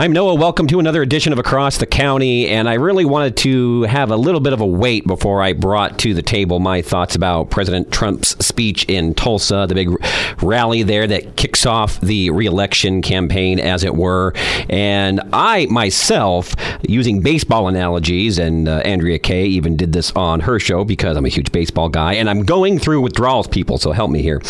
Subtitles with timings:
[0.00, 0.34] I'm Noah.
[0.34, 2.48] Welcome to another edition of Across the County.
[2.48, 5.98] And I really wanted to have a little bit of a wait before I brought
[5.98, 9.90] to the table my thoughts about President Trump's speech in Tulsa, the big
[10.42, 14.32] rally there that kicks off the reelection campaign, as it were.
[14.70, 20.58] And I myself, using baseball analogies, and uh, Andrea Kaye even did this on her
[20.58, 24.10] show because I'm a huge baseball guy, and I'm going through withdrawals, people, so help
[24.10, 24.40] me here.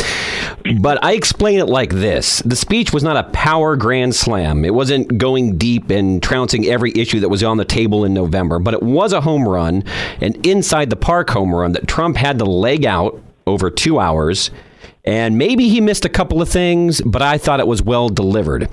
[0.78, 4.74] But I explain it like this the speech was not a power grand slam, it
[4.74, 8.74] wasn't going deep and trouncing every issue that was on the table in November, but
[8.74, 9.84] it was a home run,
[10.20, 14.50] an inside the park home run that Trump had to leg out over two hours
[15.04, 18.68] and maybe he missed a couple of things, but I thought it was well delivered.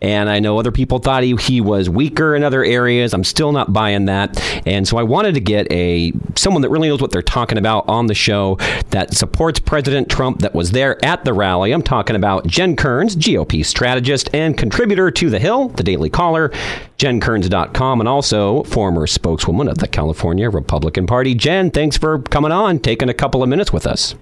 [0.00, 3.12] And I know other people thought he, he was weaker in other areas.
[3.12, 4.40] I'm still not buying that.
[4.66, 7.88] And so I wanted to get a someone that really knows what they're talking about
[7.88, 8.56] on the show
[8.90, 11.72] that supports President Trump that was there at the rally.
[11.72, 16.50] I'm talking about Jen Kerns, GOP strategist and contributor to The Hill, the Daily Caller,
[16.98, 21.34] jenkerns.com, and also former spokeswoman of the California Republican Party.
[21.34, 24.14] Jen, thanks for coming on, taking a couple of minutes with us.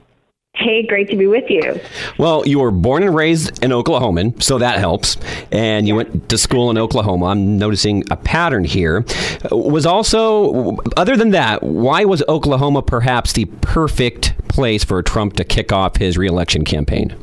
[0.55, 1.81] Hey, great to be with you.
[2.19, 5.17] Well, you were born and raised in Oklahoman, so that helps.
[5.51, 7.27] And you went to school in Oklahoma.
[7.27, 9.05] I'm noticing a pattern here.
[9.51, 15.45] Was also, other than that, why was Oklahoma perhaps the perfect place for Trump to
[15.45, 17.15] kick off his reelection campaign?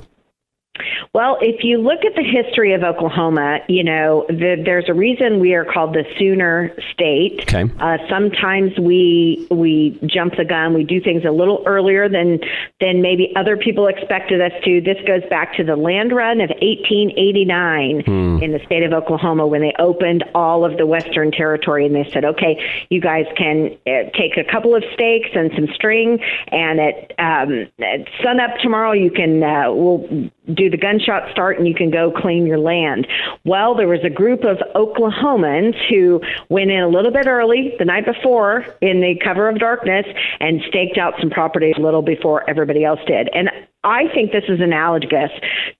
[1.14, 5.40] Well, if you look at the history of Oklahoma, you know, the, there's a reason
[5.40, 7.42] we are called the Sooner State.
[7.42, 7.66] Okay.
[7.80, 10.74] Uh, sometimes we we jump the gun.
[10.74, 12.40] We do things a little earlier than
[12.80, 14.82] than maybe other people expected us to.
[14.82, 18.44] This goes back to the land run of 1889 hmm.
[18.44, 22.10] in the state of Oklahoma when they opened all of the Western Territory and they
[22.12, 22.60] said, okay,
[22.90, 27.68] you guys can uh, take a couple of stakes and some string, and at, um,
[27.80, 31.92] at sun up tomorrow you can uh, we'll do the gunshot start and you can
[31.92, 33.08] go claim your land.
[33.44, 37.86] Well, there was a group of Oklahomans who went in a little bit early the
[37.86, 40.06] night before in the cover of darkness
[40.40, 43.30] and staked out some property a little before everybody else did.
[43.34, 43.50] And
[43.84, 45.32] I think this is analogous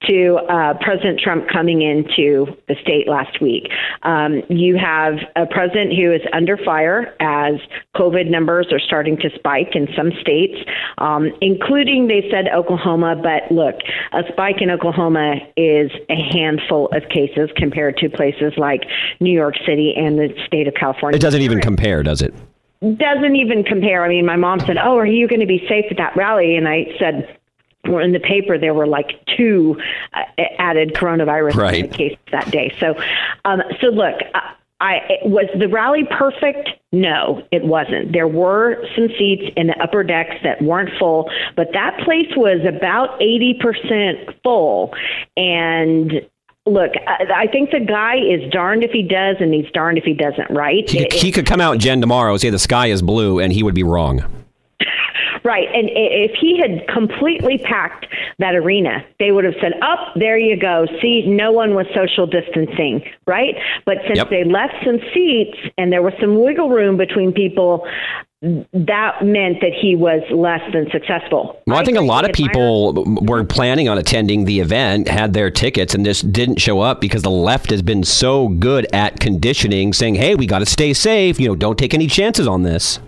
[0.08, 3.70] to uh, President Trump coming into the state last week.
[4.04, 7.56] Um, you have a president who is under fire as
[7.96, 10.58] COVID numbers are starting to spike in some states,
[11.00, 13.16] um, including, they said, Oklahoma.
[13.22, 13.76] But look,
[14.14, 18.84] a spike in Oklahoma is a handful of cases compared to places like
[19.20, 21.18] New York City and the state of California.
[21.18, 22.34] It doesn't even compare, does it?
[22.80, 24.06] Doesn't even compare.
[24.06, 26.56] I mean, my mom said, Oh, are you going to be safe at that rally?
[26.56, 27.38] And I said,
[27.88, 29.80] were in the paper, there were like two
[30.14, 30.24] uh,
[30.60, 31.92] added coronavirus right.
[31.92, 32.74] cases that day.
[32.80, 32.96] So,
[33.46, 34.50] um, so look, I,
[34.80, 36.70] I was the rally perfect.
[36.92, 38.14] No, it wasn't.
[38.14, 42.66] There were some seats in the upper decks that weren't full, but that place was
[42.66, 44.94] about 80% full.
[45.36, 46.22] And
[46.66, 50.14] look, I, think the guy is darned if he does and he's darned if he
[50.14, 50.88] doesn't, right?
[50.90, 53.64] He, he could come out, Jen, tomorrow, and say the sky is blue, and he
[53.64, 54.22] would be wrong.
[55.48, 55.70] Right.
[55.74, 58.06] And if he had completely packed
[58.38, 60.86] that arena, they would have said, Up, oh, there you go.
[61.02, 63.56] See, no one was social distancing, right?
[63.86, 64.30] But since yep.
[64.30, 67.88] they left some seats and there was some wiggle room between people,
[68.42, 71.62] that meant that he was less than successful.
[71.66, 75.32] Well, I, I think a lot of people were planning on attending the event, had
[75.32, 79.22] their tickets, and just didn't show up because the left has been so good at
[79.22, 81.40] conditioning, saying, "Hey, we got to stay safe.
[81.40, 83.00] You know, don't take any chances on this."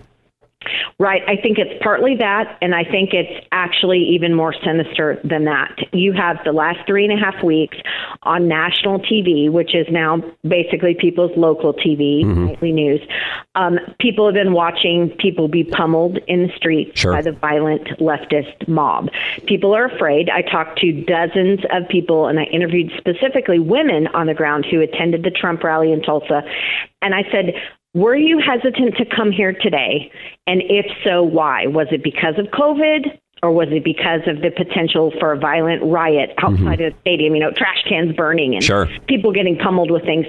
[0.98, 1.22] Right.
[1.26, 5.74] I think it's partly that, and I think it's actually even more sinister than that.
[5.92, 7.78] You have the last three and a half weeks
[8.24, 12.46] on national TV, which is now basically people's local TV, mm-hmm.
[12.46, 13.00] nightly news.
[13.54, 17.12] Um, people have been watching people be pummeled in the streets sure.
[17.12, 19.08] by the violent leftist mob.
[19.46, 20.28] People are afraid.
[20.28, 24.82] I talked to dozens of people, and I interviewed specifically women on the ground who
[24.82, 26.42] attended the Trump rally in Tulsa.
[27.00, 27.54] And I said,
[27.94, 30.12] were you hesitant to come here today?
[30.46, 31.66] And if so, why?
[31.66, 33.18] Was it because of COVID?
[33.42, 36.68] Or was it because of the potential for a violent riot outside mm-hmm.
[36.68, 37.34] of the stadium?
[37.34, 38.86] You know, trash cans burning and sure.
[39.08, 40.26] people getting pummeled with things.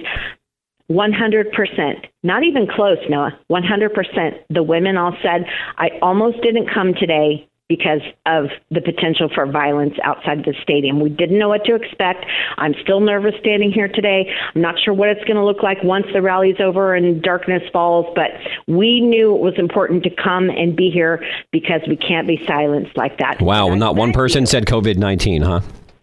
[0.90, 3.38] 100%, not even close, Noah.
[3.50, 4.31] 100%.
[4.50, 5.46] The women all said,
[5.78, 11.00] I almost didn't come today because of the potential for violence outside the stadium.
[11.00, 12.25] We didn't know what to expect.
[12.57, 14.29] I'm still nervous standing here today.
[14.53, 17.63] I'm not sure what it's going to look like once the rally's over and darkness
[17.71, 18.31] falls, but
[18.68, 21.23] we knew it was important to come and be here
[21.53, 23.41] because we can't be silenced like that.
[23.41, 25.62] Wow, not one person said COVID 19, huh?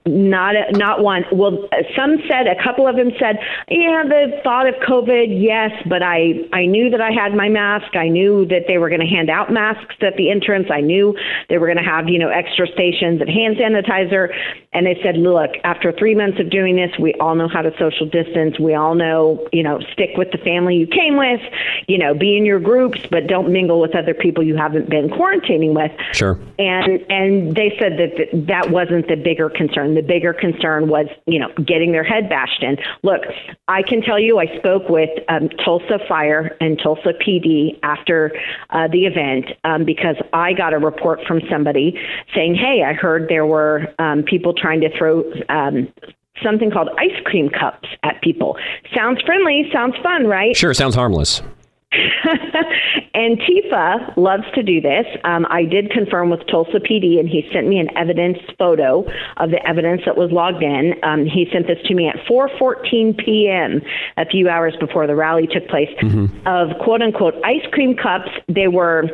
[0.09, 1.25] Not a, not one.
[1.31, 3.39] Well, some said a couple of them said,
[3.69, 7.95] "Yeah, the thought of COVID, yes, but I I knew that I had my mask.
[7.95, 10.69] I knew that they were going to hand out masks at the entrance.
[10.71, 11.15] I knew
[11.49, 14.35] they were going to have you know extra stations of hand sanitizer."
[14.73, 17.73] And they said, "Look, after three months of doing this, we all know how to
[17.79, 18.59] social distance.
[18.59, 21.41] We all know you know stick with the family you came with.
[21.87, 25.11] You know, be in your groups, but don't mingle with other people you haven't been
[25.11, 26.39] quarantining with." Sure.
[26.59, 31.41] And and they said that that wasn't the bigger concern the bigger concern was, you
[31.41, 32.77] know, getting their head bashed in.
[33.03, 33.23] Look,
[33.67, 38.33] I can tell you, I spoke with um, Tulsa Fire and Tulsa PD after
[38.71, 41.99] uh, the event um, because I got a report from somebody
[42.33, 45.93] saying, "Hey, I heard there were um, people trying to throw." Um,
[46.41, 48.57] something called ice cream cups at people.
[48.95, 50.57] Sounds friendly, sounds fun, right?
[50.57, 51.43] Sure, sounds harmless.
[53.15, 55.07] Antifa loves to do this.
[55.25, 59.05] Um, I did confirm with Tulsa PD, and he sent me an evidence photo
[59.39, 60.95] of the evidence that was logged in.
[61.03, 63.81] Um, he sent this to me at 4:14 p.m.
[64.19, 65.89] a few hours before the rally took place.
[66.03, 66.47] Mm-hmm.
[66.47, 69.05] Of quote unquote ice cream cups, they were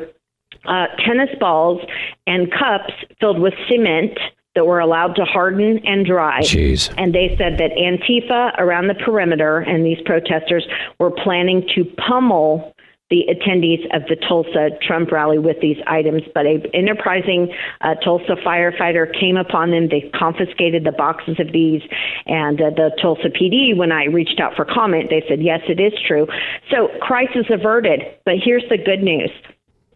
[0.67, 1.81] uh, tennis balls
[2.27, 4.19] and cups filled with cement
[4.55, 6.41] that were allowed to harden and dry.
[6.41, 6.93] Jeez.
[6.97, 10.67] And they said that Antifa around the perimeter and these protesters
[10.99, 12.75] were planning to pummel
[13.11, 16.23] the attendees of the Tulsa Trump rally with these items.
[16.35, 17.53] But a enterprising
[17.83, 19.89] uh, Tulsa firefighter came upon them.
[19.89, 21.83] They confiscated the boxes of these,
[22.27, 25.81] and uh, the Tulsa PD, when I reached out for comment, they said yes, it
[25.81, 26.27] is true.
[26.71, 28.01] So crisis averted.
[28.25, 29.31] But here's the good news: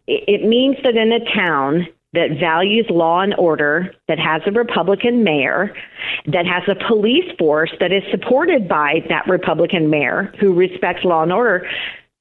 [0.06, 5.24] it means that in a town that values law and order, that has a Republican
[5.24, 5.74] mayor,
[6.26, 11.22] that has a police force that is supported by that Republican mayor who respects law
[11.22, 11.68] and order,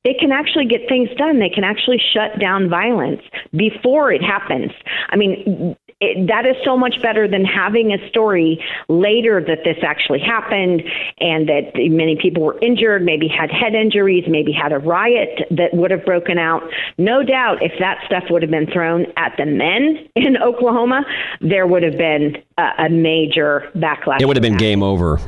[0.04, 1.40] they can actually get things done.
[1.40, 3.22] They can actually shut down violence
[3.56, 4.72] before it happens.
[5.10, 9.78] I mean, it, that is so much better than having a story later that this
[9.82, 10.84] actually happened
[11.20, 15.74] and that many people were injured, maybe had head injuries, maybe had a riot that
[15.74, 16.62] would have broken out.
[17.00, 21.04] No doubt, if that stuff would have been thrown at the men in Oklahoma,
[21.42, 24.22] there would have been a, a major backlash.
[24.22, 25.20] It would have been game over.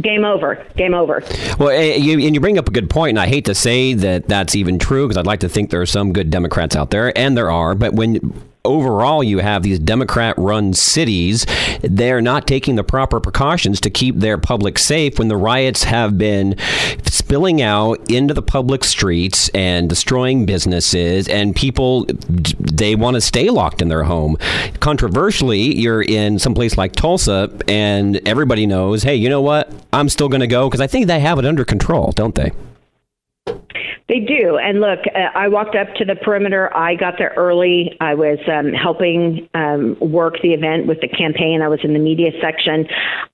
[0.00, 0.66] Game over.
[0.76, 1.22] Game over.
[1.58, 3.94] Well, eh, you, and you bring up a good point, and I hate to say
[3.94, 6.90] that that's even true because I'd like to think there are some good Democrats out
[6.90, 7.76] there, and there are.
[7.76, 8.34] But when
[8.64, 11.46] overall you have these Democrat run cities.
[11.82, 16.16] They're not taking the proper precautions to keep their public safe when the riots have
[16.16, 16.56] been
[17.04, 22.06] spilling out into the public streets and destroying businesses and people
[22.58, 24.36] they want to stay locked in their home.
[24.80, 29.70] Controversially, you're in some place like Tulsa and everybody knows, hey, you know what?
[29.92, 32.52] I'm still going to go because I think they have it under control, don't they?
[34.06, 34.58] They do.
[34.58, 36.74] And look, uh, I walked up to the perimeter.
[36.76, 37.96] I got there early.
[38.00, 41.62] I was um, helping um, work the event with the campaign.
[41.62, 42.86] I was in the media section.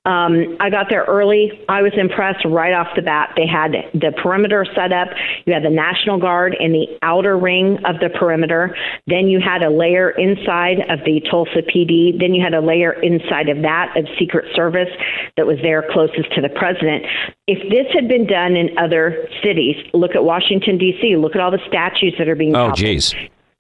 [0.05, 1.51] Um, I got there early.
[1.69, 3.33] I was impressed right off the bat.
[3.37, 5.09] They had the perimeter set up.
[5.45, 8.77] You had the National Guard in the outer ring of the perimeter.
[9.09, 12.17] Then you had a layer inside of the Tulsa PD.
[12.17, 14.91] Then you had a layer inside of that of Secret Service
[15.37, 17.05] that was there closest to the president.
[17.49, 21.51] If this had been done in other cities, look at Washington, D.C., look at all
[21.51, 23.15] the statues that are being Oh, jeez.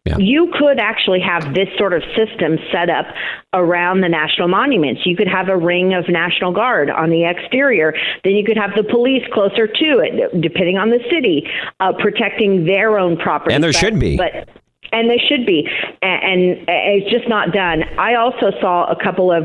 [0.06, 0.16] Yeah.
[0.16, 3.04] You could actually have this sort of system set up
[3.52, 5.02] around the national monuments.
[5.04, 7.92] You could have a ring of National Guard on the exterior.
[8.24, 11.46] Then you could have the police closer to it, depending on the city,
[11.80, 13.54] uh, protecting their own property.
[13.54, 14.16] And there but, should be.
[14.16, 14.48] But
[14.92, 15.68] and they should be
[16.02, 19.44] and, and, it's just not done i also saw a couple of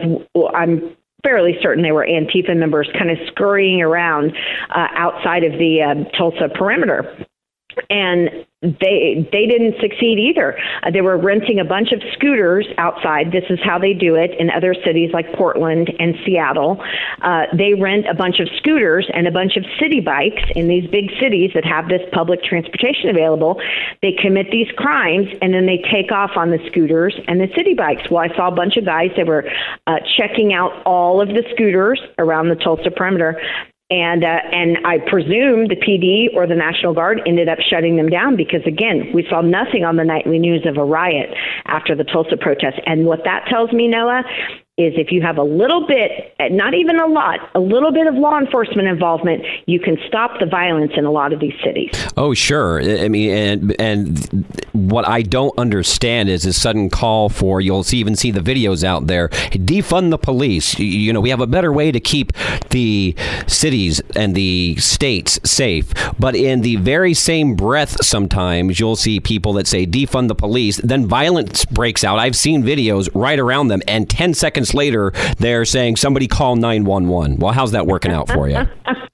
[0.56, 4.32] i'm fairly certain they were Antifa members kind of scurrying around
[4.70, 7.26] uh, outside of the uh, Tulsa perimeter.
[7.90, 10.58] And they they didn't succeed either.
[10.84, 13.32] Uh, they were renting a bunch of scooters outside.
[13.32, 16.82] This is how they do it in other cities like Portland and Seattle.
[17.22, 20.90] Uh, they rent a bunch of scooters and a bunch of city bikes in these
[20.90, 23.62] big cities that have this public transportation available.
[24.02, 27.74] They commit these crimes and then they take off on the scooters and the city
[27.74, 28.10] bikes.
[28.10, 29.46] Well, I saw a bunch of guys that were
[29.88, 33.40] uh, checking out all of the scooters around the Tulsa perimeter
[33.90, 38.10] and uh, and I presume the PD or the National Guard ended up shutting them
[38.10, 41.30] down because again we saw nothing on the nightly news of a riot
[41.66, 42.80] after the Tulsa protest.
[42.88, 44.24] And what that tells me, Noah,
[44.78, 48.08] is if you have a little bit, eh, not even a lot, a little bit
[48.08, 51.92] of law enforcement involvement, you can stop the violence in a lot of these cities.
[52.18, 52.82] Oh, sure.
[52.82, 58.00] I mean, and and what I don't understand is this sudden call for you'll see,
[58.00, 60.78] even see the videos out there defund the police.
[60.78, 62.34] You know, we have a better way to keep
[62.72, 63.16] the
[63.48, 65.94] cities and the states safe.
[66.20, 70.82] But in the very same breath, sometimes you'll see people that say defund the police,
[70.84, 72.20] then violence breaks out.
[72.20, 76.56] I've seen videos right around them, and ten seconds seconds later, they're saying somebody call
[76.56, 77.38] 911.
[77.38, 78.68] Well, how's that working out for you?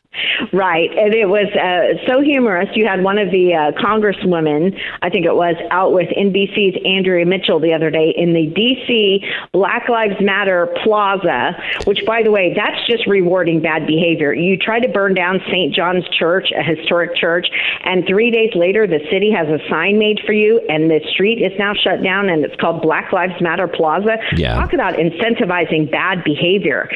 [0.53, 2.67] Right, and it was uh, so humorous.
[2.75, 7.25] You had one of the uh, congresswomen, I think it was, out with NBC's Andrea
[7.25, 9.24] Mitchell the other day in the D.C.
[9.53, 11.55] Black Lives Matter Plaza,
[11.86, 14.34] which, by the way, that's just rewarding bad behavior.
[14.34, 15.74] You try to burn down St.
[15.74, 17.48] John's Church, a historic church,
[17.86, 21.41] and three days later, the city has a sign made for you, and the street
[21.41, 24.17] is now shut down, and it's called Black Lives Matter Plaza.
[24.36, 24.55] Yeah.
[24.55, 26.89] Talk about incentivizing bad behavior.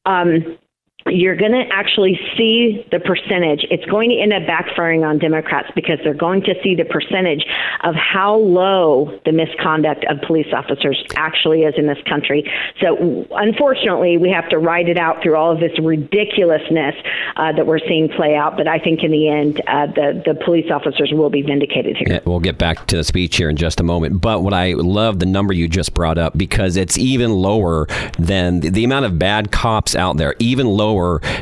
[0.06, 0.58] Um,
[1.06, 3.66] you're going to actually see the percentage.
[3.70, 7.44] It's going to end up backfiring on Democrats because they're going to see the percentage
[7.82, 12.50] of how low the misconduct of police officers actually is in this country.
[12.80, 16.94] So, unfortunately, we have to ride it out through all of this ridiculousness
[17.36, 18.56] uh, that we're seeing play out.
[18.56, 22.06] But I think in the end, uh, the the police officers will be vindicated here.
[22.08, 24.22] Yeah, we'll get back to the speech here in just a moment.
[24.22, 27.86] But what I love the number you just brought up because it's even lower
[28.18, 30.93] than the, the amount of bad cops out there, even lower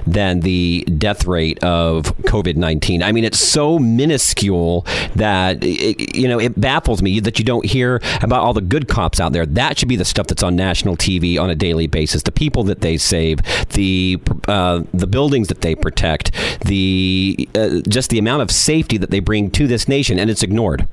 [0.06, 3.02] than the death rate of COVID 19.
[3.02, 7.64] I mean, it's so minuscule that, it, you know, it baffles me that you don't
[7.64, 9.46] hear about all the good cops out there.
[9.46, 12.22] That should be the stuff that's on national TV on a daily basis.
[12.22, 13.40] The people that they save,
[13.70, 16.32] the, uh, the buildings that they protect,
[16.64, 20.42] the, uh, just the amount of safety that they bring to this nation, and it's
[20.42, 20.88] ignored.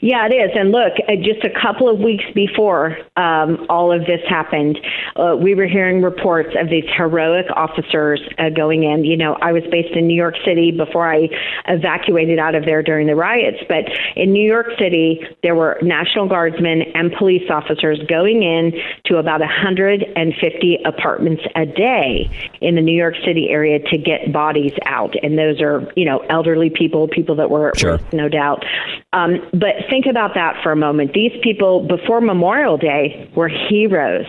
[0.00, 0.50] Yeah, it is.
[0.54, 4.78] And look, uh, just a couple of weeks before um, all of this happened,
[5.16, 9.04] uh, we were hearing reports of these heroic officers uh, going in.
[9.04, 11.28] You know, I was based in New York City before I
[11.66, 13.84] evacuated out of there during the riots, but
[14.16, 18.72] in New York City, there were National Guardsmen and police officers going in
[19.06, 24.72] to about 150 apartments a day in the New York City area to get bodies
[24.86, 25.14] out.
[25.22, 27.98] And those are, you know, elderly people, people that were, Sure.
[28.12, 28.64] no doubt.
[29.12, 31.14] Um, but think about that for a moment.
[31.14, 34.26] These people, before Memorial Day, were heroes.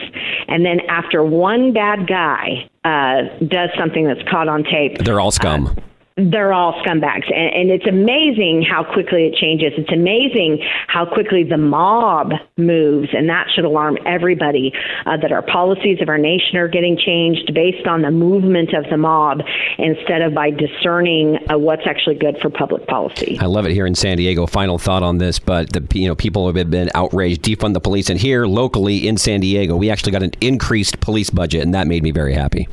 [0.47, 5.31] And then after one bad guy uh, does something that's caught on tape, They're all
[5.31, 5.75] scum.
[6.19, 7.25] They're all scumbags.
[7.33, 9.73] And, and it's amazing how quickly it changes.
[9.77, 13.09] It's amazing how quickly the mob moves.
[13.13, 14.73] And that should alarm everybody
[15.05, 18.89] uh, that our policies of our nation are getting changed based on the movement of
[18.89, 19.41] the mob
[19.77, 23.37] instead of by discerning uh, what's actually good for public policy.
[23.39, 24.45] I love it here in San Diego.
[24.45, 28.09] Final thought on this, but the you know people have been outraged, defund the police,
[28.09, 31.87] and here locally in San Diego, we actually got an increased police budget, and that
[31.87, 32.67] made me very happy.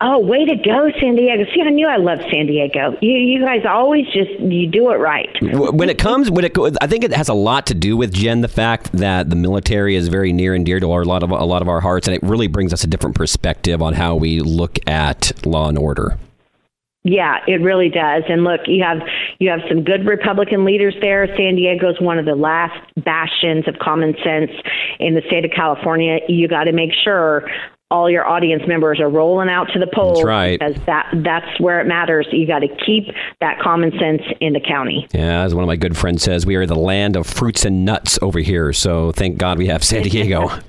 [0.00, 1.44] Oh, way to go, San Diego!
[1.54, 2.96] See, I knew I loved San Diego.
[3.00, 5.28] You, you guys always just you do it right.
[5.42, 8.40] When it comes, when it, I think it has a lot to do with Jen,
[8.40, 11.30] the fact that the military is very near and dear to our, a lot of
[11.30, 14.16] a lot of our hearts, and it really brings us a different perspective on how
[14.16, 16.18] we look at law and order.
[17.02, 18.24] Yeah, it really does.
[18.28, 18.98] And look, you have
[19.38, 21.26] you have some good Republican leaders there.
[21.28, 24.50] San Diego is one of the last bastions of common sense
[24.98, 26.18] in the state of California.
[26.28, 27.48] You got to make sure
[27.90, 30.58] all your audience members are rolling out to the polls That's right.
[30.60, 32.28] because that that's where it matters.
[32.30, 35.08] You got to keep that common sense in the county.
[35.12, 37.84] Yeah, as one of my good friends says, we are the land of fruits and
[37.84, 38.72] nuts over here.
[38.72, 40.50] So thank God we have San Diego.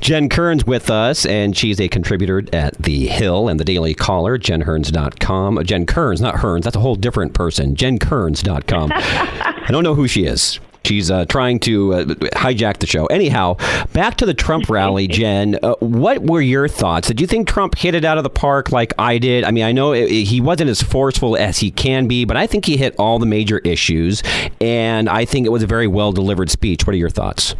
[0.00, 4.36] Jen Kerns with us, and she's a contributor at The Hill and The Daily Caller,
[4.38, 5.64] jenhearns.com.
[5.64, 7.74] Jen Kerns, not Hearns, that's a whole different person.
[7.74, 8.90] jenkerns.com.
[8.94, 10.60] I don't know who she is.
[10.84, 13.06] She's uh, trying to uh, hijack the show.
[13.06, 13.56] Anyhow,
[13.92, 15.58] back to the Trump rally, Jen.
[15.62, 17.08] Uh, what were your thoughts?
[17.08, 19.44] Did you think Trump hit it out of the park like I did?
[19.44, 22.36] I mean, I know it, it, he wasn't as forceful as he can be, but
[22.36, 24.22] I think he hit all the major issues,
[24.60, 26.86] and I think it was a very well delivered speech.
[26.86, 27.54] What are your thoughts?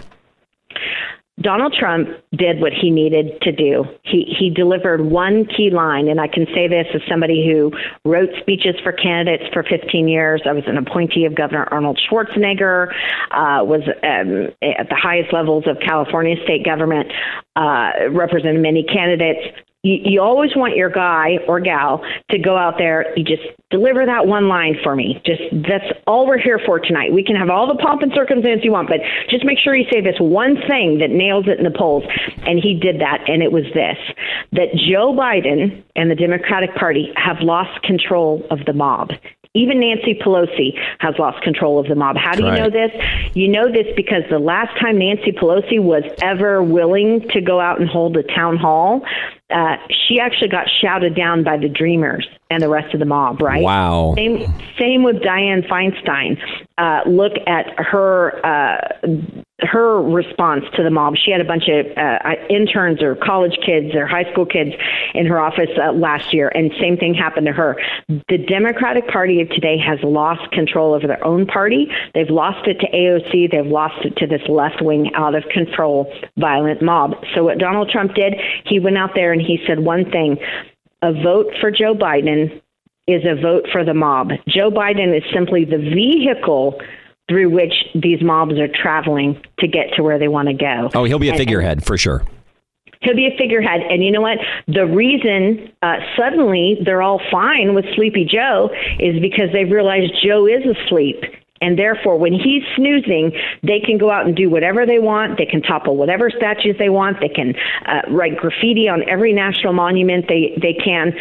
[1.41, 3.85] Donald Trump did what he needed to do.
[4.05, 7.73] He he delivered one key line, and I can say this as somebody who
[8.09, 10.43] wrote speeches for candidates for 15 years.
[10.47, 12.89] I was an appointee of Governor Arnold Schwarzenegger,
[13.33, 17.13] uh, was um, at the highest levels of California state government,
[17.57, 22.79] uh, represented many candidates you, you always want your guy or gal to go out
[22.79, 23.17] there.
[23.17, 25.21] You just deliver that one line for me.
[25.25, 27.13] Just that's all we're here for tonight.
[27.13, 29.87] We can have all the pomp and circumstance you want, but just make sure you
[29.93, 32.05] say this one thing that nails it in the polls.
[32.47, 33.99] And he did that, and it was this:
[34.53, 39.11] that Joe Biden and the Democratic Party have lost control of the mob.
[39.57, 42.17] Even Nancy Pelosi has lost control of the mob.
[42.17, 42.91] How do you know this?
[43.35, 47.81] You know this because the last time Nancy Pelosi was ever willing to go out
[47.81, 49.03] and hold a town hall,
[49.51, 53.41] uh, she actually got shouted down by the Dreamers and the rest of the mob,
[53.41, 53.63] right?
[53.63, 54.15] Wow.
[54.17, 56.39] Same, same with Dianne Feinstein.
[56.79, 59.15] Uh, look at her uh,
[59.61, 61.15] her response to the mob.
[61.17, 62.19] She had a bunch of uh,
[62.51, 64.73] interns or college kids or high school kids
[65.15, 67.77] in her office uh, last year, and same thing happened to her.
[68.09, 71.87] The Democratic Party of today has lost control over their own party.
[72.15, 73.53] They've lost it to AOC.
[73.53, 77.15] They've lost it to this left wing, out of control, violent mob.
[77.35, 78.35] So what Donald Trump did,
[78.67, 80.39] he went out there and he said one thing:
[81.03, 82.63] a vote for Joe Biden
[83.07, 84.31] is a vote for the mob.
[84.49, 86.81] Joe Biden is simply the vehicle
[87.29, 90.91] through which these mobs are traveling to get to where they want to go.
[90.95, 92.25] Oh, he'll be a figurehead for sure.
[93.01, 93.83] He'll be a figurehead.
[93.91, 94.39] And you know what?
[94.67, 100.47] The reason uh, suddenly they're all fine with Sleepy Joe is because they've realized Joe
[100.47, 101.23] is asleep.
[101.65, 105.39] And therefore, when he's snoozing, they can go out and do whatever they want.
[105.39, 107.21] They can topple whatever statues they want.
[107.21, 107.55] They can
[107.87, 111.15] uh, write graffiti on every national monument they, they can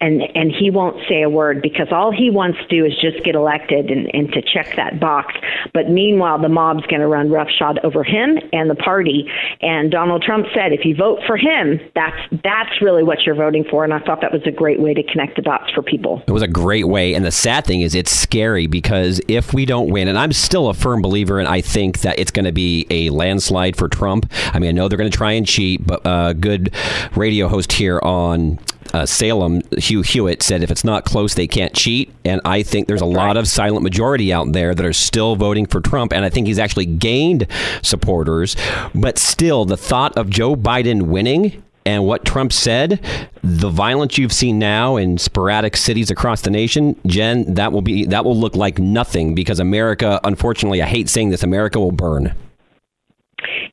[0.00, 3.24] and and he won't say a word because all he wants to do is just
[3.24, 5.34] get elected and, and to check that box.
[5.74, 9.28] But meanwhile, the mob's going to run roughshod over him and the party.
[9.60, 13.64] And Donald Trump said, if you vote for him, that's that's really what you're voting
[13.68, 13.82] for.
[13.82, 16.22] And I thought that was a great way to connect the dots for people.
[16.28, 17.14] It was a great way.
[17.14, 20.68] And the sad thing is, it's scary because if we don't win, and I'm still
[20.68, 24.30] a firm believer, and I think that it's going to be a landslide for Trump.
[24.52, 26.72] I mean, I know they're going to try and cheat, but a uh, good
[27.16, 28.60] radio host here on
[28.94, 32.12] uh, Salem, Hugh Hewitt said if it's not close, they can't cheat.
[32.24, 35.66] And I think there's a lot of silent majority out there that are still voting
[35.66, 36.12] for Trump.
[36.12, 37.46] And I think he's actually gained
[37.82, 38.56] supporters.
[38.94, 43.00] But still, the thought of Joe Biden winning and what Trump said,
[43.42, 48.04] the violence you've seen now in sporadic cities across the nation, Jen, that will be
[48.06, 52.34] that will look like nothing because America, unfortunately, I hate saying this, America will burn.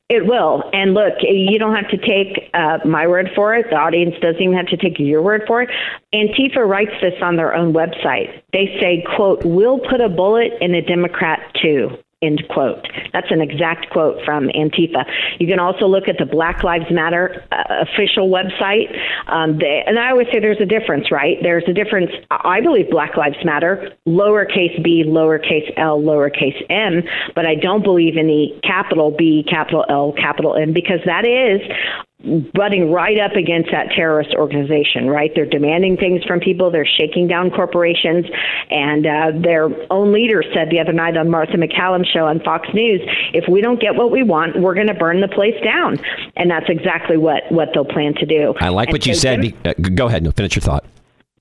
[0.09, 0.63] It will.
[0.73, 3.67] And look, you don't have to take uh, my word for it.
[3.69, 5.69] The audience doesn't even have to take your word for it.
[6.13, 8.41] Antifa writes this on their own website.
[8.53, 11.97] They say, quote, we'll put a bullet in a Democrat too.
[12.25, 12.87] End quote.
[13.13, 15.05] That's an exact quote from Antifa.
[15.39, 18.97] You can also look at the Black Lives Matter uh, official website.
[19.27, 21.37] Um, they, and I always say there's a difference, right?
[21.41, 22.11] There's a difference.
[22.31, 27.03] I believe Black Lives Matter, lowercase b, lowercase l, lowercase m,
[27.35, 31.61] but I don't believe in the capital B, capital L, capital M, because that is
[32.53, 35.31] butting right up against that terrorist organization, right?
[35.35, 38.25] They're demanding things from people, they're shaking down corporations,
[38.69, 42.67] and uh, their own leader said the other night on Martha MacCallum's show on Fox
[42.73, 43.01] News,
[43.33, 45.97] if we don't get what we want, we're going to burn the place down.
[46.35, 48.53] And that's exactly what, what they'll plan to do.
[48.59, 49.53] I like and what you said.
[49.65, 50.85] Uh, go ahead, and finish your thought.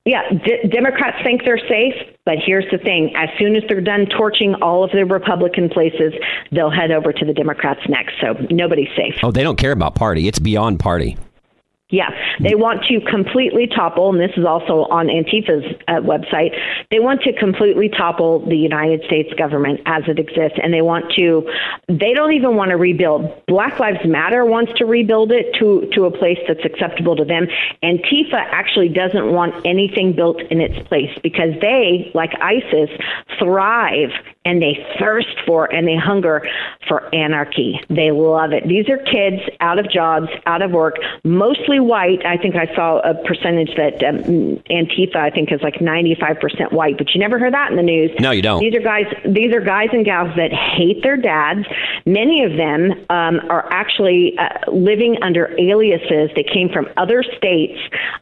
[0.05, 1.95] Yeah, D- Democrats think they're safe,
[2.27, 6.13] but here's the thing: as soon as they're done torching all of the Republican places,
[6.53, 8.15] they'll head over to the Democrats next.
[8.21, 9.15] So nobody's safe.
[9.23, 11.17] Oh, they don't care about party; it's beyond party.
[11.95, 16.51] Yeah, they want to completely topple, and this is also on Antifa's uh, website.
[16.91, 21.13] They want to completely topple the United States government as it exists, and they want
[21.15, 21.49] to.
[21.87, 23.47] They don't even want to rebuild.
[23.47, 27.47] Black Lives Matter wants to rebuild it to to a place that's acceptable to them.
[27.85, 32.91] Antifa actually doesn't want anything built in its place because they, like ISIS,
[33.39, 34.11] thrive
[34.45, 36.47] and they thirst for and they hunger
[36.89, 37.81] for anarchy.
[37.89, 38.67] They love it.
[38.69, 42.99] These are kids out of jobs, out of work, mostly white, I think I saw
[42.99, 47.51] a percentage that um, Antifa, I think, is like 95% white, but you never hear
[47.51, 48.11] that in the news.
[48.21, 48.61] No, you don't.
[48.61, 49.07] These are guys.
[49.25, 51.67] These are guys and gals that hate their dads.
[52.07, 56.31] Many of them um, are actually uh, living under aliases.
[56.35, 57.79] They came from other states,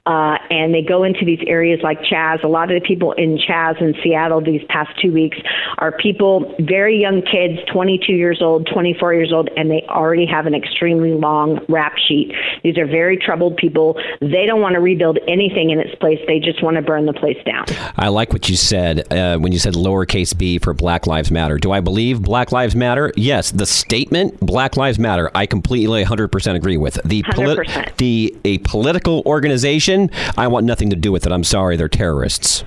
[0.07, 2.43] uh, and they go into these areas like Chaz.
[2.45, 5.39] A lot of the people in Chaz in Seattle these past two weeks
[5.79, 6.12] are people,
[6.61, 11.13] very young kids, 22 years old, 24 years old, and they already have an extremely
[11.13, 12.33] long rap sheet.
[12.63, 14.01] These are very troubled people.
[14.21, 16.19] They don't want to rebuild anything in its place.
[16.27, 17.65] They just want to burn the place down.
[17.97, 21.59] I like what you said uh, when you said lowercase b for Black Lives Matter.
[21.59, 23.13] Do I believe Black Lives Matter?
[23.17, 23.51] Yes.
[23.51, 27.01] The statement Black Lives Matter, I completely 100% agree with.
[27.05, 27.23] The,
[27.97, 31.33] the a political organization, I want nothing to do with it.
[31.33, 32.65] I'm sorry, they're terrorists.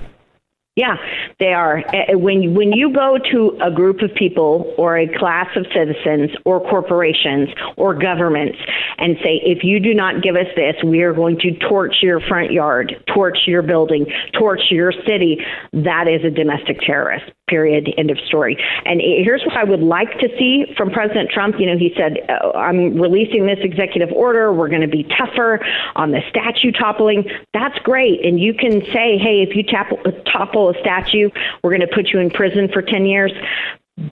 [0.76, 0.96] Yeah,
[1.40, 1.82] they are.
[2.10, 6.60] When when you go to a group of people or a class of citizens or
[6.60, 8.58] corporations or governments
[8.98, 12.20] and say, if you do not give us this, we are going to torch your
[12.20, 14.04] front yard, torch your building,
[14.38, 15.38] torch your city,
[15.72, 17.32] that is a domestic terrorist.
[17.48, 17.94] Period.
[17.96, 18.56] End of story.
[18.84, 21.60] And here's what I would like to see from President Trump.
[21.60, 24.52] You know, he said, oh, I'm releasing this executive order.
[24.52, 27.24] We're going to be tougher on the statue toppling.
[27.54, 28.24] That's great.
[28.24, 31.30] And you can say, hey, if you topple a statue,
[31.62, 33.32] we're going to put you in prison for 10 years.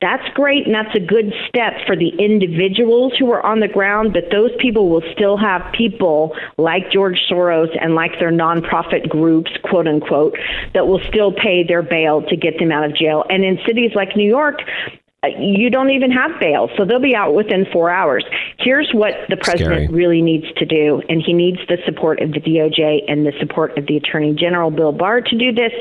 [0.01, 4.15] That's great, and that's a good step for the individuals who are on the ground,
[4.15, 9.51] but those people will still have people like George Soros and like their nonprofit groups,
[9.63, 10.39] quote unquote,
[10.73, 13.25] that will still pay their bail to get them out of jail.
[13.29, 14.63] And in cities like New York,
[15.25, 18.25] Uh, you don't even have bail, so they'll be out within four hours.
[18.59, 19.89] Here's what the president Scary.
[19.89, 23.77] really needs to do, and he needs the support of the DOJ and the support
[23.79, 25.73] of the Attorney General Bill Barr to do this.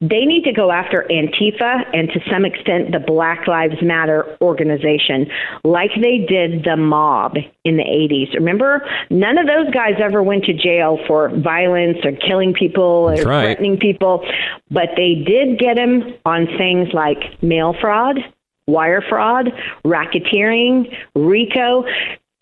[0.00, 5.26] They need to go after Antifa and to some extent the Black Lives Matter organization,
[5.64, 8.34] like they did the mob in the 80s.
[8.34, 13.10] Remember, none of those guys ever went to jail for violence or killing people or
[13.10, 13.24] right.
[13.24, 14.24] threatening people,
[14.70, 18.18] but they did get them on things like mail fraud
[18.66, 19.52] wire fraud,
[19.84, 21.84] racketeering, RICO.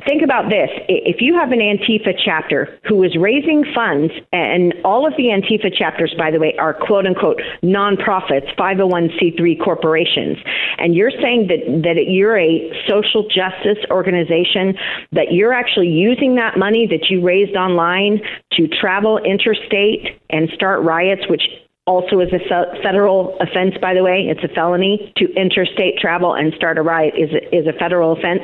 [0.06, 0.68] Think about this.
[0.88, 5.74] If you have an Antifa chapter who is raising funds, and all of the Antifa
[5.74, 10.36] chapters, by the way, are quote unquote nonprofits, 501c3 corporations,
[10.78, 14.76] and you're saying that, that you're a social justice organization,
[15.12, 18.20] that you're actually using that money that you raised online
[18.52, 21.44] to travel interstate and start riots, which
[21.86, 24.26] also is a federal offense, by the way.
[24.28, 28.12] It's a felony to interstate travel and start a riot is a, is a federal
[28.12, 28.42] offense.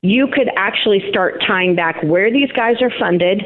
[0.00, 3.42] You could actually start tying back where these guys are funded.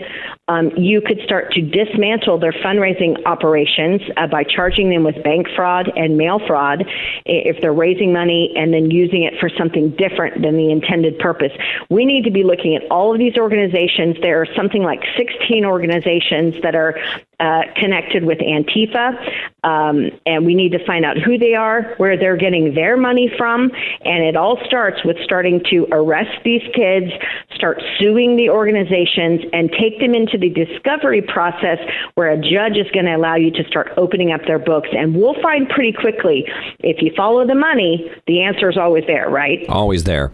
[0.46, 5.46] Um, you could start to dismantle their fundraising operations uh, by charging them with bank
[5.54, 6.84] fraud and mail fraud
[7.26, 11.52] if they're raising money and then using it for something different than the intended purpose.
[11.90, 14.16] We need to be looking at all of these organizations.
[14.22, 16.98] There are something like 16 organizations that are
[17.40, 19.14] uh, connected with Antifa,
[19.62, 23.30] um, and we need to find out who they are, where they're getting their money
[23.36, 23.70] from,
[24.04, 27.06] and it all starts with starting to arrest these kids,
[27.54, 31.78] start suing the organizations, and take them into the discovery process
[32.14, 34.88] where a judge is going to allow you to start opening up their books.
[34.92, 36.44] And we'll find pretty quickly
[36.80, 39.68] if you follow the money, the answer is always there, right?
[39.68, 40.32] Always there.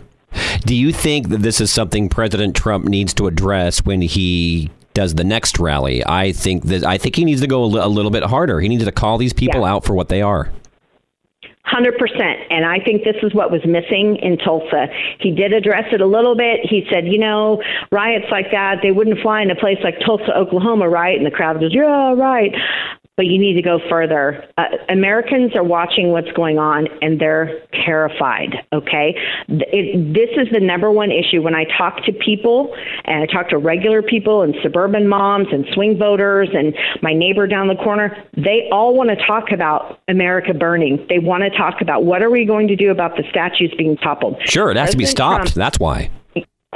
[0.61, 5.15] Do you think that this is something President Trump needs to address when he does
[5.15, 6.03] the next rally.
[6.07, 8.61] I think that I think he needs to go a, li- a little bit harder.
[8.61, 9.73] He needs to call these people Yeah.
[9.73, 10.51] out for what they are.
[11.67, 14.87] Hundred percent, and I think this is what was missing in Tulsa.
[15.19, 16.61] He did address it a little bit.
[16.63, 20.37] He said, you know, riots like that they wouldn't fly in a place like Tulsa,
[20.37, 21.17] Oklahoma, right?
[21.17, 22.53] And the crowd goes, yeah, right.
[23.17, 24.45] But you need to go further.
[24.59, 28.57] Uh, Americans are watching what's going on, and they're terrified.
[28.73, 29.15] Okay,
[29.49, 31.41] it, this is the number one issue.
[31.41, 32.75] When I talk to people,
[33.05, 37.47] and I talk to regular people, and suburban moms, and swing voters, and my neighbor
[37.47, 41.07] down the corner, they all want to talk about America burning.
[41.09, 43.97] They want to talk about what are we going to do about the statues being
[43.99, 44.37] toppled.
[44.45, 45.37] Sure, it has to be stopped.
[45.37, 46.11] Trump- That's why.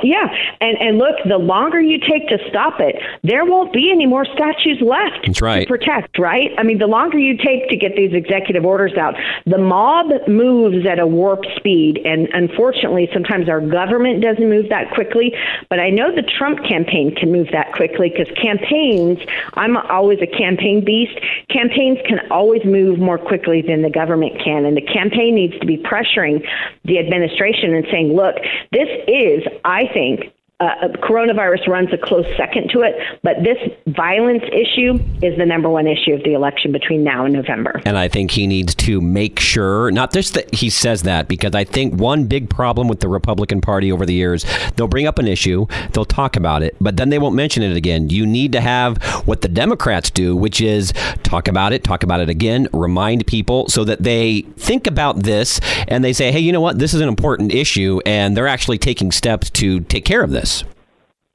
[0.03, 0.27] Yeah,
[0.61, 4.25] and and look, the longer you take to stop it, there won't be any more
[4.25, 5.63] statues left That's right.
[5.63, 6.51] to protect, right?
[6.59, 9.15] I mean, the longer you take to get these executive orders out,
[9.47, 14.91] the mob moves at a warp speed, and unfortunately, sometimes our government doesn't move that
[14.93, 15.35] quickly.
[15.69, 19.19] But I know the Trump campaign can move that quickly because campaigns.
[19.55, 21.19] I'm always a campaign beast.
[21.51, 25.67] Campaigns can always move more quickly than the government can, and the campaign needs to
[25.67, 26.47] be pressuring
[26.85, 28.37] the administration and saying, "Look,
[28.73, 34.43] this is, I think, uh, coronavirus runs a close second to it, but this violence
[34.53, 37.81] issue is the number one issue of the election between now and November.
[37.85, 41.55] And I think he needs to make sure, not just that he says that, because
[41.55, 44.45] I think one big problem with the Republican Party over the years,
[44.75, 47.77] they'll bring up an issue, they'll talk about it, but then they won't mention it
[47.77, 48.11] again.
[48.11, 50.93] You need to have what the Democrats do, which is
[51.23, 55.61] talk about it, talk about it again, remind people so that they think about this
[55.87, 58.79] and they say, hey, you know what, this is an important issue, and they're actually
[58.79, 60.48] taking steps to take care of this.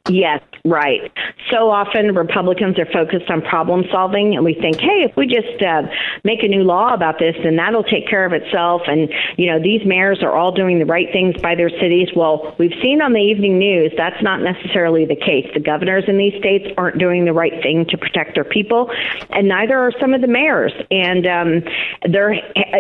[0.09, 1.13] Yes, right.
[1.49, 5.63] So often Republicans are focused on problem solving, and we think, hey, if we just
[5.63, 5.83] uh,
[6.25, 8.81] make a new law about this, then that'll take care of itself.
[8.85, 12.09] And, you know, these mayors are all doing the right things by their cities.
[12.13, 15.49] Well, we've seen on the evening news that's not necessarily the case.
[15.53, 18.91] The governors in these states aren't doing the right thing to protect their people,
[19.29, 20.73] and neither are some of the mayors.
[20.91, 21.63] And um,
[22.11, 22.33] they're,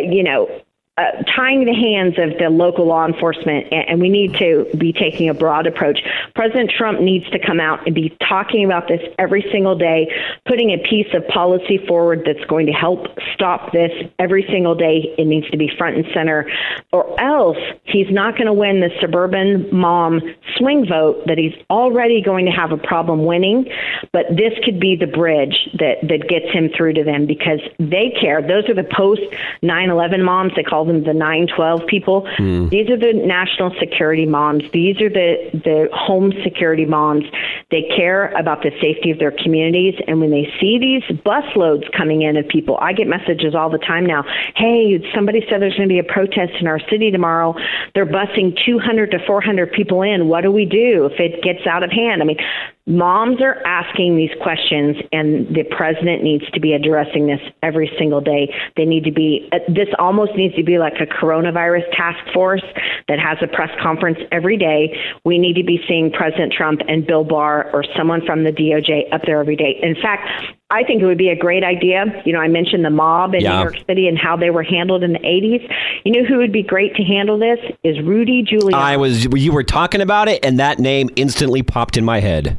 [0.03, 0.61] you know,
[0.95, 5.29] uh, tying the hands of the local law enforcement, and, we need to be taking
[5.29, 5.99] a broad approach.
[6.35, 10.11] President Trump needs to come out and be talking about this every single day,
[10.45, 15.15] putting a piece of policy forward that's going to help stop this every single day.
[15.17, 16.51] It needs to be front and center,
[16.91, 20.21] or else he's not going to win the suburban mom
[20.57, 23.65] swing vote that he's already going to have a problem winning.
[24.11, 28.13] But this could be the bridge that, that gets him through to them because they
[28.19, 28.41] care.
[28.41, 29.21] Those are the post
[29.61, 30.51] 9 11 moms.
[30.55, 32.21] They call call them the 912 people.
[32.37, 32.69] Mm.
[32.69, 34.63] These are the national security moms.
[34.71, 37.25] These are the, the home security moms.
[37.71, 39.95] They care about the safety of their communities.
[40.07, 43.69] And when they see these bus loads coming in of people, I get messages all
[43.69, 44.23] the time now.
[44.55, 47.55] Hey, somebody said there's going to be a protest in our city tomorrow.
[47.95, 50.27] They're busing 200 to 400 people in.
[50.27, 52.21] What do we do if it gets out of hand?
[52.21, 52.37] I mean,
[52.85, 58.19] Moms are asking these questions, and the president needs to be addressing this every single
[58.19, 58.53] day.
[58.75, 62.63] They need to be, uh, this almost needs to be like a coronavirus task force
[63.07, 64.97] that has a press conference every day.
[65.23, 69.13] We need to be seeing President Trump and Bill Barr or someone from the DOJ
[69.13, 69.79] up there every day.
[69.81, 70.27] In fact,
[70.69, 72.03] I think it would be a great idea.
[72.25, 73.57] You know, I mentioned the mob in yeah.
[73.57, 75.71] New York City and how they were handled in the 80s.
[76.03, 78.73] You know who would be great to handle this is Rudy Giuliani.
[78.73, 82.57] I was you were talking about it and that name instantly popped in my head.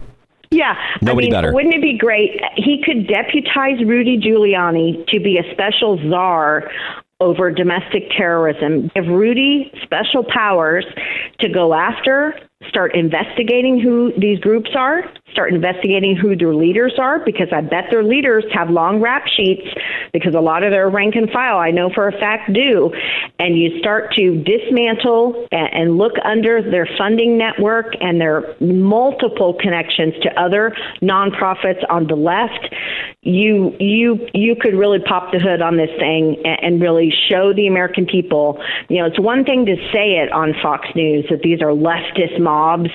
[0.54, 0.74] Yeah.
[1.02, 1.52] Nobody I mean, better.
[1.52, 2.40] Wouldn't it be great?
[2.56, 6.70] He could deputize Rudy Giuliani to be a special czar
[7.20, 10.84] over domestic terrorism, give Rudy special powers
[11.40, 12.34] to go after,
[12.68, 17.86] start investigating who these groups are, start investigating who their leaders are, because I bet
[17.90, 19.66] their leaders have long rap sheets,
[20.12, 22.92] because a lot of their rank and file, I know for a fact, do.
[23.40, 30.14] And you start to dismantle and look under their funding network and their multiple connections
[30.22, 32.72] to other nonprofits on the left.
[33.22, 37.66] You you you could really pop the hood on this thing and really show the
[37.66, 38.62] American people.
[38.88, 42.38] You know, it's one thing to say it on Fox News that these are leftist
[42.38, 42.90] mobs,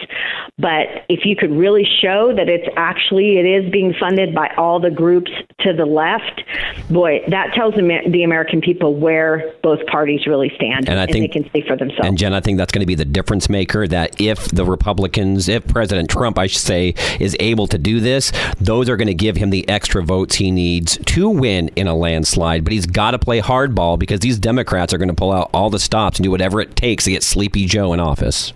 [0.60, 4.80] but if you could really show that it's actually it is being funded by all
[4.80, 6.44] the groups to the left,
[6.90, 11.32] boy, that tells the American people where both parties really stand, and I and think
[11.32, 12.06] they can see for themselves.
[12.06, 13.88] And Jen, I think that's going to be the difference maker.
[13.88, 18.34] That if the Republicans, if President Trump, I should say, is able to do this,
[18.60, 21.96] those are going to give him the extra votes he needs to win in a
[21.96, 22.66] landslide.
[22.66, 25.70] But he's got to play hardball because these Democrats are going to pull out all
[25.70, 28.54] the stops and do whatever it takes to get Sleepy Joe in office.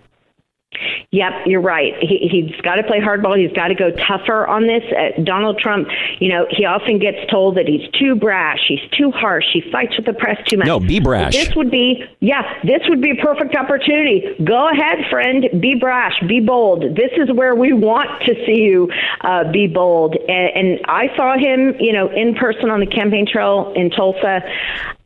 [1.12, 1.94] Yep, you're right.
[2.00, 3.38] He, he's got to play hardball.
[3.38, 4.84] He's got to go tougher on this.
[4.92, 5.88] Uh, Donald Trump,
[6.20, 9.96] you know, he often gets told that he's too brash, he's too harsh, he fights
[9.98, 10.68] with the press too much.
[10.68, 11.34] No, be brash.
[11.34, 14.24] This would be, yeah, this would be a perfect opportunity.
[14.44, 16.96] Go ahead, friend, be brash, be bold.
[16.96, 18.90] This is where we want to see you
[19.22, 20.16] uh, be bold.
[20.16, 24.42] And, and I saw him, you know, in person on the campaign trail in Tulsa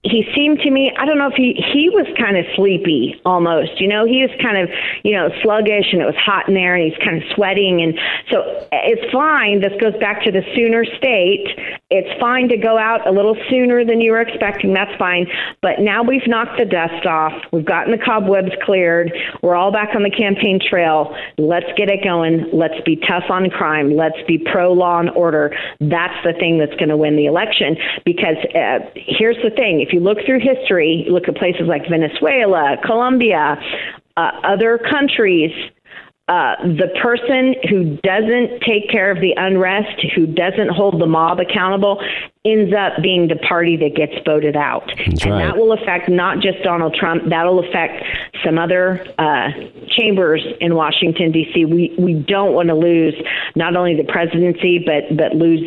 [0.09, 3.79] he seemed to me i don't know if he he was kind of sleepy almost
[3.79, 4.05] you know?
[4.05, 4.69] He was kind of
[5.03, 7.97] you know sluggish and it was hot in there and he's kind of sweating and
[8.31, 11.47] so it's fine this goes back to the sooner state
[11.89, 15.25] it's fine to go out a little sooner than you were expecting that's fine.
[15.61, 17.31] But now we've knocked the dust off.
[17.53, 19.11] We've gotten the cobwebs cleared.
[19.41, 21.15] We're all back on the campaign trail.
[21.37, 22.49] Let's get it going.
[22.51, 23.95] Let's be tough on crime.
[23.95, 25.55] Let's be pro law and order.
[25.79, 29.79] That's the thing that's going to win the election because uh, here's the thing.
[29.79, 33.57] If you look through history, look at places like Venezuela, Colombia,
[34.17, 35.51] uh, other countries,
[36.27, 41.39] uh, the person who doesn't take care of the unrest, who doesn't hold the mob
[41.39, 42.03] accountable,
[42.47, 44.87] ends up being the party that gets voted out.
[45.05, 45.45] That's and right.
[45.45, 48.03] that will affect not just Donald Trump, that'll affect
[48.43, 49.49] some other uh,
[49.89, 51.65] chambers in Washington, D.C.
[51.65, 53.15] We, we don't want to lose
[53.55, 55.63] not only the presidency, but, but lose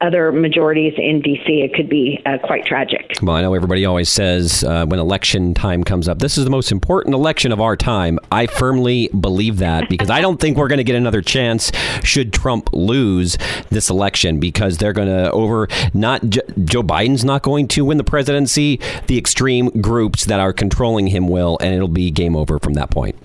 [0.00, 3.12] other majorities in D.C., it could be uh, quite tragic.
[3.22, 6.50] Well, I know everybody always says uh, when election time comes up, this is the
[6.50, 8.18] most important election of our time.
[8.30, 11.70] I firmly believe that because I don't think we're going to get another chance
[12.02, 13.36] should Trump lose
[13.68, 18.04] this election because they're going to over not Joe Biden's not going to win the
[18.04, 18.80] presidency.
[19.06, 22.90] The extreme groups that are controlling him will, and it'll be game over from that
[22.90, 23.16] point.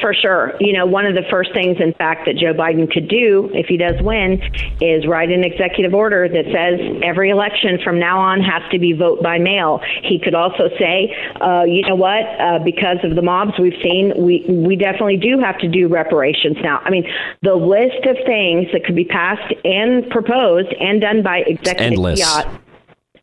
[0.00, 0.54] For sure.
[0.60, 3.66] You know, one of the first things, in fact, that Joe Biden could do if
[3.66, 4.40] he does win
[4.80, 8.92] is write an executive order that says every election from now on has to be
[8.94, 9.80] vote by mail.
[10.02, 14.14] He could also say, uh, you know what, uh, because of the mobs we've seen,
[14.16, 16.80] we, we definitely do have to do reparations now.
[16.84, 17.04] I mean,
[17.42, 22.60] the list of things that could be passed and proposed and done by executive fiat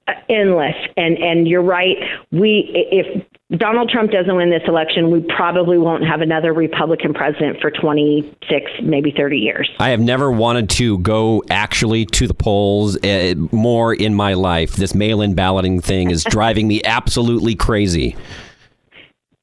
[0.07, 1.97] uh, endless and and you're right
[2.31, 7.61] we if Donald Trump doesn't win this election, we probably won't have another Republican president
[7.61, 9.69] for 26, maybe 30 years.
[9.79, 14.75] I have never wanted to go actually to the polls uh, more in my life.
[14.75, 18.15] This mail in balloting thing is driving me absolutely crazy.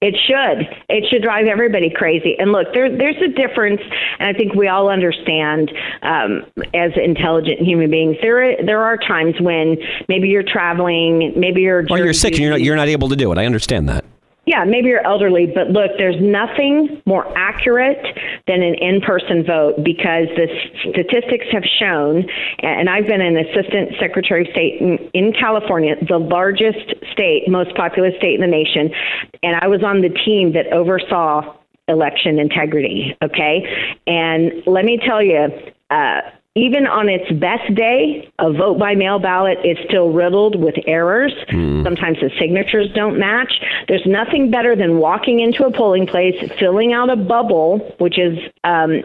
[0.02, 0.66] It should.
[0.88, 2.34] It should drive everybody crazy.
[2.38, 3.80] And look, there, there's a difference,
[4.18, 5.70] and I think we all understand
[6.02, 6.42] um,
[6.74, 8.16] as intelligent human beings.
[8.20, 9.76] There, there are times when
[10.08, 13.16] maybe you're traveling, maybe you're or you're sick and you're not you're not able to
[13.16, 13.38] do it.
[13.38, 14.04] I understand that.
[14.52, 18.04] Yeah, maybe you're elderly, but look, there's nothing more accurate
[18.46, 20.46] than an in person vote because the
[20.92, 22.28] statistics have shown,
[22.60, 27.74] and I've been an assistant secretary of state in, in California, the largest state, most
[27.74, 28.90] populous state in the nation,
[29.42, 31.56] and I was on the team that oversaw
[31.88, 33.64] election integrity, okay?
[34.06, 35.48] And let me tell you,
[35.88, 36.20] uh,
[36.54, 41.32] even on its best day, a vote by mail ballot is still riddled with errors.
[41.48, 41.82] Mm.
[41.82, 43.52] Sometimes the signatures don't match.
[43.88, 48.38] There's nothing better than walking into a polling place, filling out a bubble, which is
[48.64, 49.02] um,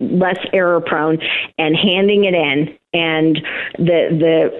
[0.00, 1.18] less error prone,
[1.58, 2.74] and handing it in.
[2.94, 3.36] And
[3.76, 4.08] the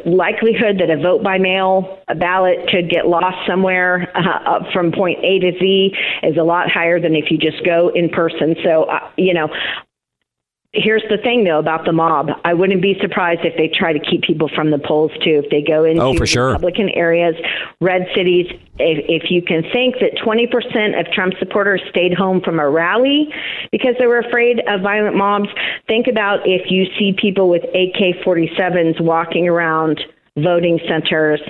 [0.05, 4.93] the likelihood that a vote by mail ballot could get lost somewhere uh, up from
[4.93, 8.55] point A to Z is a lot higher than if you just go in person.
[8.63, 9.49] So, uh, you know,
[10.75, 12.29] Here's the thing, though, about the mob.
[12.45, 15.41] I wouldn't be surprised if they try to keep people from the polls too.
[15.43, 16.49] If they go into oh, for sure.
[16.49, 17.35] Republican areas,
[17.81, 18.47] red cities.
[18.79, 23.33] If, if you can think that 20% of Trump supporters stayed home from a rally
[23.73, 25.49] because they were afraid of violent mobs,
[25.87, 30.01] think about if you see people with AK-47s walking around
[30.37, 31.41] voting centers.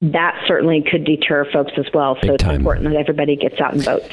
[0.00, 2.14] That certainly could deter folks as well.
[2.14, 2.54] Big so it's time.
[2.54, 4.08] important that everybody gets out and votes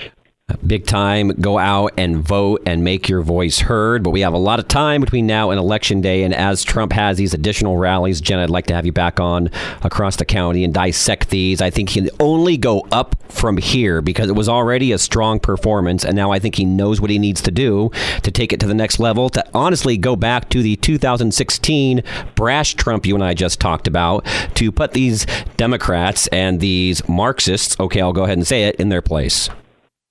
[0.68, 1.30] big time.
[1.30, 4.04] Go out and vote and make your voice heard.
[4.04, 6.24] But we have a lot of time between now and election day.
[6.24, 9.50] And as Trump has these additional rallies, Jen, I'd like to have you back on
[9.84, 11.62] across the county and dissect these.
[11.62, 15.40] I think he can only go up from here because it was already a strong
[15.40, 16.04] performance.
[16.04, 17.92] And now I think he knows what he needs to do
[18.24, 22.04] to take it to the next level, to honestly go back to the 2016
[22.36, 25.26] brash Trump you and I just talked about, to put these
[25.58, 29.50] Democrats and these Marxists, okay, I'll go ahead and say it, in their place.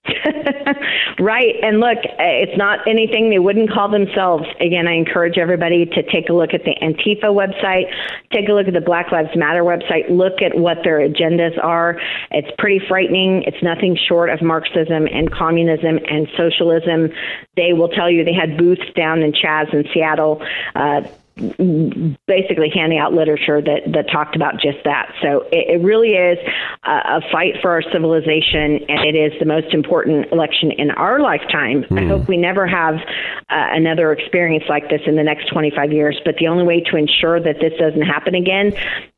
[1.19, 1.55] right.
[1.63, 4.45] And look, it's not anything they wouldn't call themselves.
[4.61, 7.93] Again, I encourage everybody to take a look at the Antifa website,
[8.33, 11.99] take a look at the Black Lives Matter website, look at what their agendas are.
[12.31, 13.43] It's pretty frightening.
[13.47, 17.11] It's nothing short of Marxism and communism and socialism.
[17.57, 20.43] They will tell you they had booths down in Chaz in Seattle.
[20.75, 21.03] Uh,
[21.37, 25.13] basically handing out literature that, that talked about just that.
[25.21, 26.39] So it, it really is
[26.85, 31.21] a, a, fight for our civilization, and it is the most important election in our
[31.21, 31.85] lifetime.
[31.85, 31.99] Mm.
[31.99, 32.09] I hmm.
[32.09, 33.01] hope we never have uh,
[33.51, 36.19] another experience like this in the next 25 years.
[36.25, 38.73] But the only way to ensure that this doesn't happen again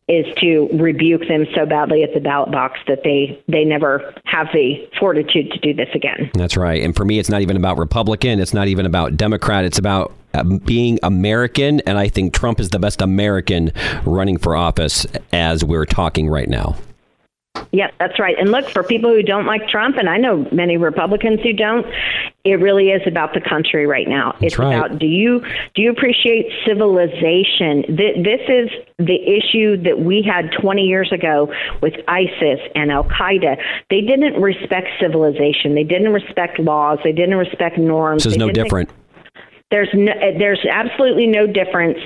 [0.08, 4.48] is to rebuke them so badly at the ballot box that they they never have
[4.52, 6.30] the fortitude to do this again.
[6.34, 6.82] That's right.
[6.82, 8.40] And for me, it's not even about Republican.
[8.40, 9.64] It's not even about Democrat.
[9.64, 13.72] It's about uh, being American, and I think Trump is the best American
[14.04, 16.76] running for office as we're talking right now.
[17.72, 18.36] Yeah, that's right.
[18.38, 21.86] And look, for people who don't like Trump, and I know many Republicans who don't,
[22.44, 24.32] it really is about the country right now.
[24.32, 24.74] That's it's right.
[24.74, 25.40] about do you
[25.74, 27.84] do you appreciate civilization?
[27.88, 33.56] This is the issue that we had 20 years ago with ISIS and Al Qaeda.
[33.90, 35.74] They didn't respect civilization.
[35.74, 36.98] They didn't respect laws.
[37.04, 38.24] They didn't respect norms.
[38.24, 38.90] This is they no different.
[39.70, 41.98] There's no, eh, there's absolutely no difference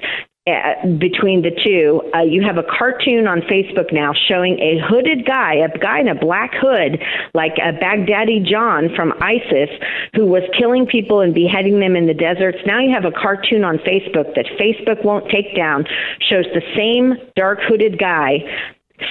[0.47, 2.03] uh, between the two.
[2.13, 6.09] Uh, you have a cartoon on Facebook now showing a hooded guy, a guy in
[6.09, 7.01] a black hood,
[7.33, 9.71] like a Baghdadi John from ISIS,
[10.15, 12.59] who was killing people and beheading them in the deserts.
[12.67, 15.85] Now you have a cartoon on Facebook that Facebook won't take down,
[16.29, 18.39] shows the same dark hooded guy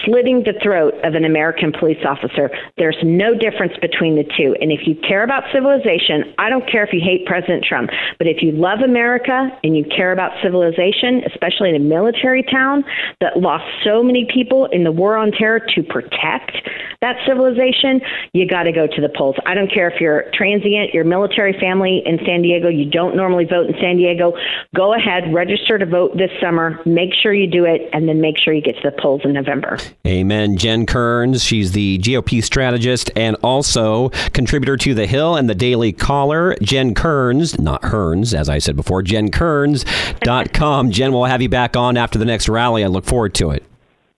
[0.05, 2.49] slitting the throat of an American police officer.
[2.77, 4.55] There's no difference between the two.
[4.61, 8.27] And if you care about civilization, I don't care if you hate President Trump, but
[8.27, 12.83] if you love America and you care about civilization, especially in a military town
[13.19, 16.57] that lost so many people in the war on terror to protect
[17.01, 17.99] that civilization,
[18.33, 19.35] you got to go to the polls.
[19.45, 23.45] I don't care if you're transient, your military family in San Diego, you don't normally
[23.45, 24.33] vote in San Diego,
[24.75, 26.79] go ahead, register to vote this summer.
[26.85, 29.33] Make sure you do it, and then make sure you get to the polls in
[29.33, 29.77] November.
[30.05, 30.57] Amen.
[30.57, 35.91] Jen Kerns, she's the GOP strategist and also contributor to The Hill and the Daily
[35.91, 36.55] Caller.
[36.61, 40.91] Jen Kerns, not Hearns, as I said before, jenkerns.com.
[40.91, 42.83] Jen, we'll have you back on after the next rally.
[42.83, 43.63] I look forward to it.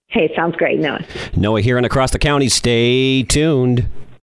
[0.08, 1.04] Hey, sounds great, Noah.
[1.36, 2.48] Noah here and across the county.
[2.48, 3.88] Stay tuned.